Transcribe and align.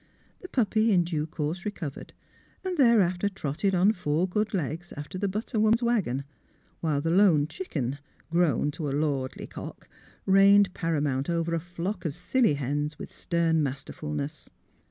The 0.41 0.49
puppy, 0.49 0.91
in 0.91 1.03
due 1.03 1.27
course, 1.27 1.63
recovered, 1.63 2.11
and 2.65 2.75
thereafter 2.75 3.29
trotted 3.29 3.75
on 3.75 3.91
four 3.91 4.27
good 4.27 4.51
legs 4.51 4.91
after 4.97 5.19
the 5.19 5.27
butter 5.27 5.59
woman 5.59 5.77
's 5.77 5.83
wagon; 5.83 6.23
while 6.79 7.01
the 7.01 7.11
lone 7.11 7.45
chicken, 7.45 7.99
gro^^^l 8.33 8.73
to 8.73 8.89
a 8.89 8.93
lordly 8.97 9.45
cock, 9.45 9.87
reigned 10.25 10.73
paramount 10.73 11.29
over 11.29 11.53
a 11.53 11.59
flock 11.59 12.03
of 12.03 12.15
silly 12.15 12.55
hens 12.55 12.97
with 12.97 13.11
stern 13.13 13.61
masterfulness. 13.61 14.49